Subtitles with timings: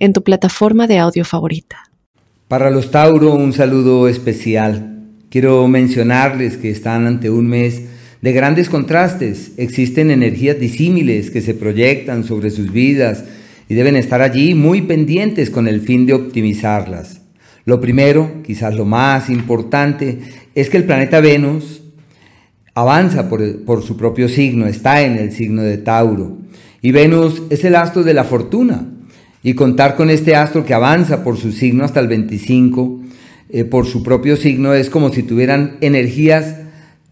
[0.00, 1.90] en tu plataforma de audio favorita.
[2.48, 5.04] Para los Tauro, un saludo especial.
[5.28, 7.82] Quiero mencionarles que están ante un mes
[8.22, 9.52] de grandes contrastes.
[9.56, 13.24] Existen energías disímiles que se proyectan sobre sus vidas
[13.68, 17.20] y deben estar allí muy pendientes con el fin de optimizarlas.
[17.64, 20.18] Lo primero, quizás lo más importante,
[20.54, 21.82] es que el planeta Venus
[22.74, 26.38] avanza por, por, su propio signo, está en el signo de Tauro.
[26.80, 28.86] Y Venus es el astro de la fortuna,
[29.42, 33.00] y contar con este astro que avanza por su signo hasta el 25,
[33.50, 36.56] eh, por su propio signo, es como si tuvieran energías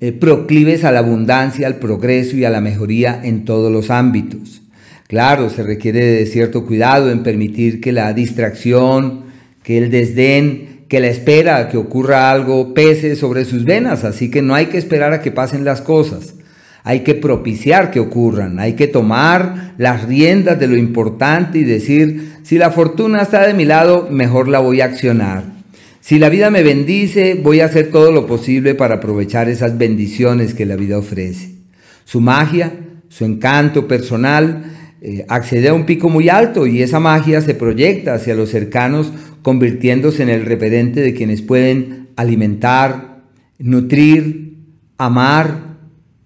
[0.00, 4.62] eh, proclives a la abundancia, al progreso y a la mejoría en todos los ámbitos.
[5.06, 9.22] Claro, se requiere de cierto cuidado en permitir que la distracción,
[9.62, 14.42] que el desdén, que la espera que ocurra algo pese sobre sus venas, así que
[14.42, 16.34] no hay que esperar a que pasen las cosas
[16.88, 22.36] hay que propiciar que ocurran, hay que tomar las riendas de lo importante y decir,
[22.42, 25.44] si la fortuna está de mi lado, mejor la voy a accionar.
[26.00, 30.54] Si la vida me bendice, voy a hacer todo lo posible para aprovechar esas bendiciones
[30.54, 31.56] que la vida ofrece.
[32.06, 32.72] Su magia,
[33.10, 38.14] su encanto personal, eh, accede a un pico muy alto y esa magia se proyecta
[38.14, 43.24] hacia los cercanos, convirtiéndose en el referente de quienes pueden alimentar,
[43.58, 44.56] nutrir,
[44.96, 45.67] amar,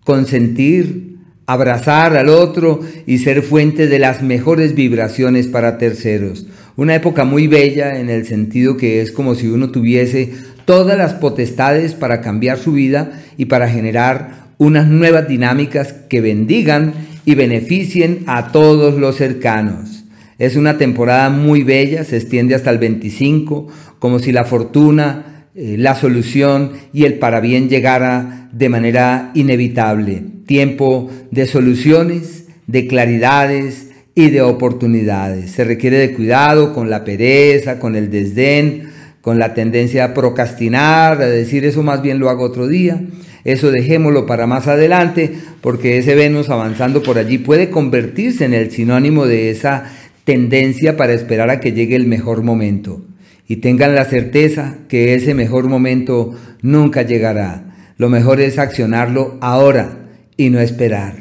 [0.04, 6.46] consentir, abrazar al otro y ser fuente de las mejores vibraciones para terceros.
[6.76, 10.32] Una época muy bella en el sentido que es como si uno tuviese
[10.64, 16.94] todas las potestades para cambiar su vida y para generar unas nuevas dinámicas que bendigan
[17.24, 20.04] y beneficien a todos los cercanos.
[20.38, 23.68] Es una temporada muy bella, se extiende hasta el 25,
[23.98, 30.22] como si la fortuna, eh, la solución y el bien llegara de manera inevitable.
[30.46, 35.50] Tiempo de soluciones, de claridades y de oportunidades.
[35.50, 38.84] Se requiere de cuidado con la pereza, con el desdén,
[39.20, 43.02] con la tendencia a procrastinar, a decir eso más bien lo hago otro día.
[43.44, 48.70] Eso dejémoslo para más adelante, porque ese Venus avanzando por allí puede convertirse en el
[48.70, 49.84] sinónimo de esa
[50.24, 53.02] tendencia para esperar a que llegue el mejor momento
[53.48, 57.74] y tengan la certeza que ese mejor momento nunca llegará.
[57.98, 61.14] Lo mejor es accionarlo ahora y no esperar.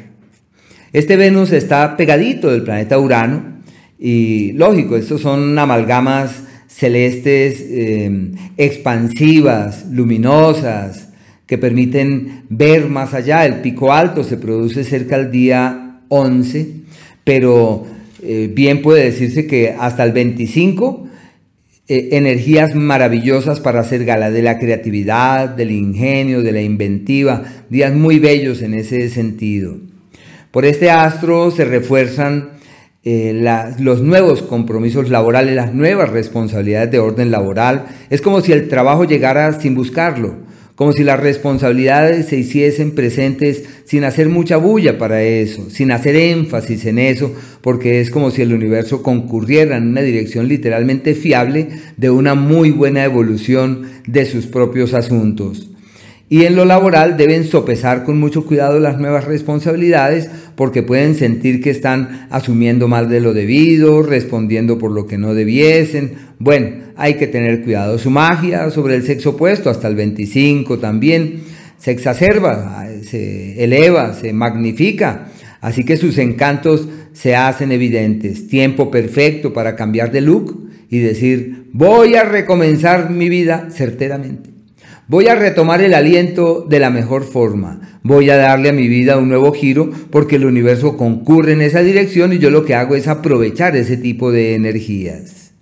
[0.92, 3.42] Este Venus está pegadito del planeta Urano
[3.98, 11.08] y lógico, estos son amalgamas celestes em, expansivas, luminosas,
[11.46, 13.44] que permiten ver más allá.
[13.44, 16.70] El pico alto se produce cerca del día 11,
[17.24, 17.86] pero
[18.22, 21.08] eh, bien puede decirse que hasta el 25
[21.88, 27.92] eh, energías maravillosas para hacer gala de la creatividad, del ingenio, de la inventiva, días
[27.92, 29.76] muy bellos en ese sentido.
[30.50, 32.50] Por este astro se refuerzan
[33.04, 33.42] eh,
[33.78, 37.86] los nuevos compromisos laborales, las nuevas responsabilidades de orden laboral.
[38.10, 40.51] Es como si el trabajo llegara sin buscarlo
[40.82, 46.16] como si las responsabilidades se hiciesen presentes sin hacer mucha bulla para eso, sin hacer
[46.16, 51.68] énfasis en eso, porque es como si el universo concurriera en una dirección literalmente fiable
[51.96, 55.68] de una muy buena evolución de sus propios asuntos.
[56.32, 61.60] Y en lo laboral deben sopesar con mucho cuidado las nuevas responsabilidades porque pueden sentir
[61.60, 66.12] que están asumiendo más de lo debido, respondiendo por lo que no debiesen.
[66.38, 67.98] Bueno, hay que tener cuidado.
[67.98, 71.42] Su magia sobre el sexo opuesto hasta el 25 también
[71.76, 75.28] se exacerba, se eleva, se magnifica.
[75.60, 78.48] Así que sus encantos se hacen evidentes.
[78.48, 84.51] Tiempo perfecto para cambiar de look y decir, voy a recomenzar mi vida certeramente.
[85.08, 87.98] Voy a retomar el aliento de la mejor forma.
[88.04, 91.82] Voy a darle a mi vida un nuevo giro porque el universo concurre en esa
[91.82, 95.52] dirección y yo lo que hago es aprovechar ese tipo de energías.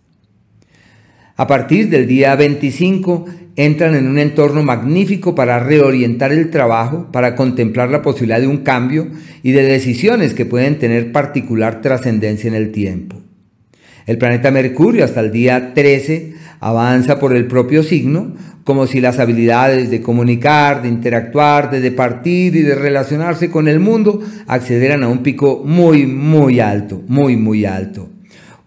[1.36, 3.24] A partir del día 25
[3.56, 8.58] entran en un entorno magnífico para reorientar el trabajo, para contemplar la posibilidad de un
[8.58, 9.08] cambio
[9.42, 13.16] y de decisiones que pueden tener particular trascendencia en el tiempo.
[14.06, 18.34] El planeta Mercurio hasta el día 13 avanza por el propio signo,
[18.70, 23.80] como si las habilidades de comunicar, de interactuar, de departir y de relacionarse con el
[23.80, 28.08] mundo accederan a un pico muy, muy alto, muy, muy alto.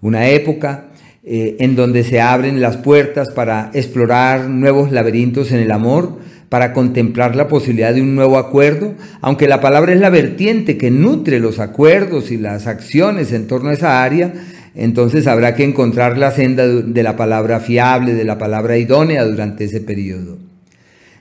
[0.02, 0.88] Una época
[1.24, 6.18] eh, en donde se abren las puertas para explorar nuevos laberintos en el amor,
[6.50, 10.92] para contemplar la posibilidad de un nuevo acuerdo, aunque la palabra es la vertiente que
[10.92, 14.34] nutre los acuerdos y las acciones en torno a esa área,
[14.76, 19.66] entonces habrá que encontrar la senda de la palabra fiable, de la palabra idónea durante
[19.66, 20.38] ese periodo.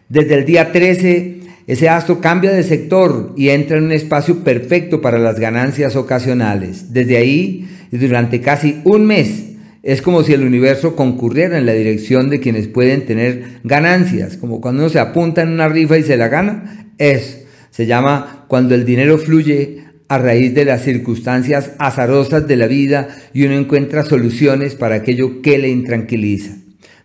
[0.09, 5.01] Desde el día 13, ese astro cambia de sector y entra en un espacio perfecto
[5.01, 6.93] para las ganancias ocasionales.
[6.93, 9.45] Desde ahí, durante casi un mes,
[9.83, 14.61] es como si el universo concurriera en la dirección de quienes pueden tener ganancias, como
[14.61, 16.87] cuando uno se apunta en una rifa y se la gana.
[16.99, 19.82] Es, se llama cuando el dinero fluye
[20.13, 25.41] a raíz de las circunstancias azarosas de la vida y uno encuentra soluciones para aquello
[25.41, 26.53] que le intranquiliza.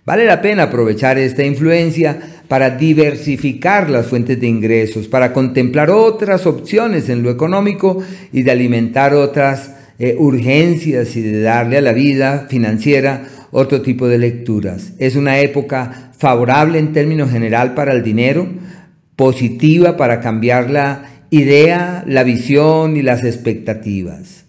[0.05, 2.19] Vale la pena aprovechar esta influencia
[2.49, 8.51] para diversificar las fuentes de ingresos, para contemplar otras opciones en lo económico y de
[8.51, 14.91] alimentar otras eh, urgencias y de darle a la vida financiera otro tipo de lecturas.
[14.99, 18.49] Es una época favorable en términos general para el dinero,
[19.15, 24.45] positiva para cambiar la idea, la visión y las expectativas.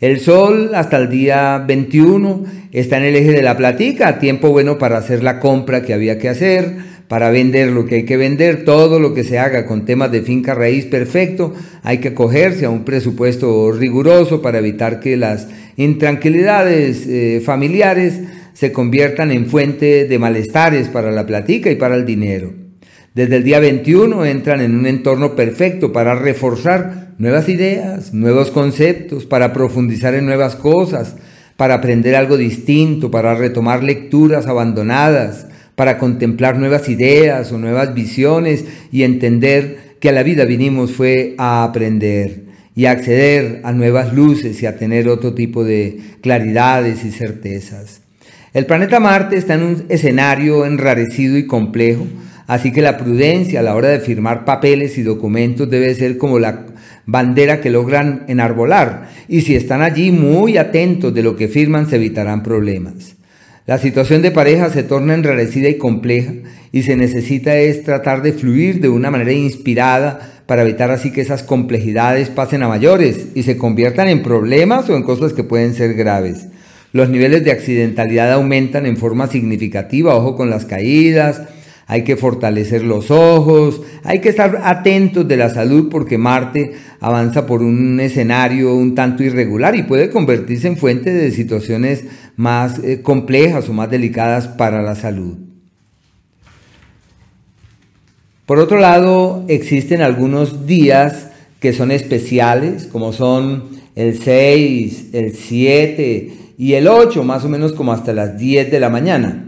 [0.00, 4.76] El sol hasta el día 21 está en el eje de la platica, tiempo bueno
[4.78, 6.76] para hacer la compra que había que hacer,
[7.08, 10.22] para vender lo que hay que vender, todo lo que se haga con temas de
[10.22, 17.06] finca raíz perfecto, hay que acogerse a un presupuesto riguroso para evitar que las intranquilidades
[17.06, 18.20] eh, familiares
[18.52, 22.65] se conviertan en fuente de malestares para la platica y para el dinero.
[23.16, 29.24] Desde el día 21 entran en un entorno perfecto para reforzar nuevas ideas, nuevos conceptos,
[29.24, 31.16] para profundizar en nuevas cosas,
[31.56, 35.46] para aprender algo distinto, para retomar lecturas abandonadas,
[35.76, 41.36] para contemplar nuevas ideas o nuevas visiones y entender que a la vida vinimos fue
[41.38, 42.42] a aprender
[42.74, 48.02] y a acceder a nuevas luces y a tener otro tipo de claridades y certezas.
[48.52, 52.06] El planeta Marte está en un escenario enrarecido y complejo,
[52.46, 56.38] así que la prudencia a la hora de firmar papeles y documentos debe ser como
[56.38, 56.66] la
[57.06, 61.96] bandera que logran enarbolar, y si están allí muy atentos de lo que firman se
[61.96, 63.16] evitarán problemas.
[63.66, 66.32] La situación de pareja se torna enrarecida y compleja
[66.70, 71.20] y se necesita es tratar de fluir de una manera inspirada para evitar así que
[71.20, 75.74] esas complejidades pasen a mayores y se conviertan en problemas o en cosas que pueden
[75.74, 76.46] ser graves.
[76.92, 81.42] Los niveles de accidentalidad aumentan en forma significativa, ojo con las caídas,
[81.86, 87.46] hay que fortalecer los ojos, hay que estar atentos de la salud porque Marte avanza
[87.46, 92.04] por un escenario un tanto irregular y puede convertirse en fuente de situaciones
[92.36, 95.36] más eh, complejas o más delicadas para la salud.
[98.46, 101.30] Por otro lado, existen algunos días
[101.60, 107.72] que son especiales, como son el 6, el 7 y el 8, más o menos
[107.72, 109.45] como hasta las 10 de la mañana.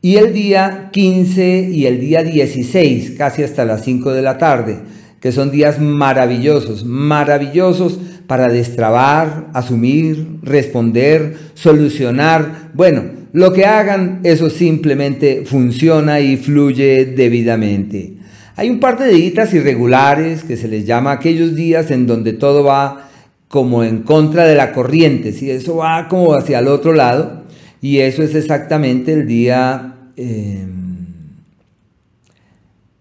[0.00, 4.78] Y el día 15 y el día 16, casi hasta las 5 de la tarde,
[5.20, 7.98] que son días maravillosos, maravillosos
[8.28, 12.70] para destrabar, asumir, responder, solucionar.
[12.74, 13.02] Bueno,
[13.32, 18.14] lo que hagan, eso simplemente funciona y fluye debidamente.
[18.54, 22.62] Hay un par de días irregulares que se les llama aquellos días en donde todo
[22.62, 23.08] va
[23.48, 27.47] como en contra de la corriente, si eso va como hacia el otro lado.
[27.80, 29.94] Y eso es exactamente el día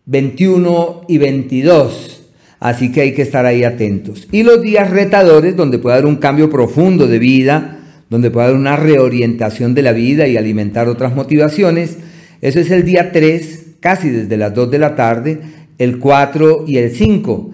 [0.05, 2.13] 21 em, y 22.
[2.59, 4.27] Así que hay que estar ahí atentos.
[4.31, 7.79] Y los días retadores, donde puede haber un cambio profundo de vida,
[8.09, 11.97] donde puede haber una reorientación de la vida y alimentar otras motivaciones.
[12.41, 15.39] Eso es el día 3, casi desde las 2 de la tarde,
[15.77, 17.51] el 4 y el 5.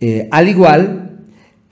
[0.00, 1.07] Eh, al igual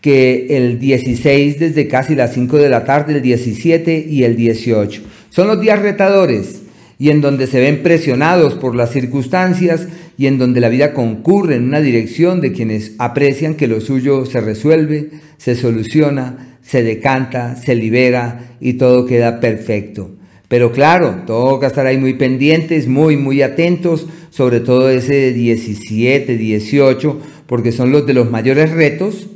[0.00, 5.03] que el 16 desde casi las 5 de la tarde, el 17 y el 18.
[5.31, 6.62] Son los días retadores
[6.99, 11.57] y en donde se ven presionados por las circunstancias y en donde la vida concurre
[11.57, 17.57] en una dirección de quienes aprecian que lo suyo se resuelve, se soluciona, se decanta,
[17.57, 20.12] se libera y todo queda perfecto.
[20.49, 27.21] Pero claro, toca estar ahí muy pendientes, muy, muy atentos, sobre todo ese 17, 18,
[27.47, 29.26] porque son los de los mayores retos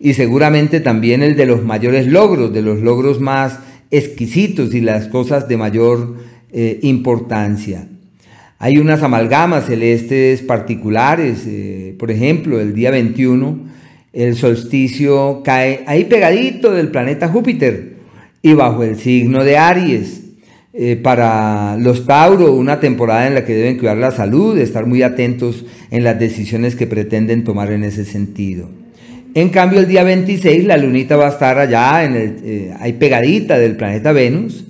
[0.00, 3.60] y seguramente también el de los mayores logros, de los logros más
[3.92, 6.16] exquisitos y las cosas de mayor
[6.50, 7.86] eh, importancia.
[8.58, 13.70] Hay unas amalgamas celestes particulares, eh, por ejemplo, el día 21
[14.12, 17.96] el solsticio cae ahí pegadito del planeta Júpiter
[18.42, 20.22] y bajo el signo de Aries.
[20.72, 25.02] Eh, para los Tauro, una temporada en la que deben cuidar la salud, estar muy
[25.02, 28.68] atentos en las decisiones que pretenden tomar en ese sentido.
[29.34, 32.94] En cambio, el día 26 la lunita va a estar allá, en el, eh, ahí
[32.94, 34.64] pegadita del planeta Venus,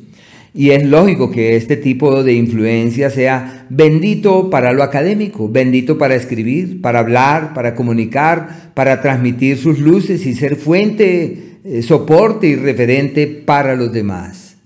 [0.52, 6.16] Y es lógico que este tipo de influencia sea bendito para lo académico, bendito para
[6.16, 12.56] escribir, para hablar, para comunicar, para transmitir sus luces y ser fuente, eh, soporte y
[12.56, 14.56] referente para los demás.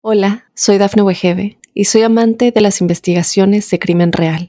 [0.00, 4.48] Hola, soy Dafne Wegebe y soy amante de las investigaciones de crimen real.